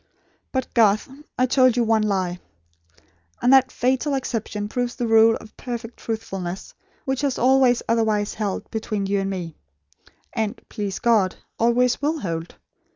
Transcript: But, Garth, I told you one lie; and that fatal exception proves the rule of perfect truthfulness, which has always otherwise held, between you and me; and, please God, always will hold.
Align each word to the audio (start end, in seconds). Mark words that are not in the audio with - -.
But, 0.51 0.73
Garth, 0.73 1.09
I 1.37 1.45
told 1.45 1.77
you 1.77 1.83
one 1.83 2.01
lie; 2.01 2.39
and 3.39 3.53
that 3.53 3.71
fatal 3.71 4.15
exception 4.15 4.67
proves 4.67 4.95
the 4.95 5.05
rule 5.05 5.35
of 5.35 5.55
perfect 5.57 5.97
truthfulness, 5.97 6.73
which 7.05 7.21
has 7.21 7.37
always 7.37 7.83
otherwise 7.87 8.33
held, 8.33 8.71
between 8.71 9.05
you 9.05 9.19
and 9.19 9.29
me; 9.29 9.57
and, 10.33 10.59
please 10.69 10.97
God, 10.97 11.35
always 11.59 12.01
will 12.01 12.21
hold. 12.21 12.55